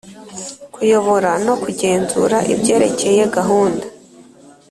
[0.73, 3.85] Kuyobora no kugenzura ibyerekeye gahunda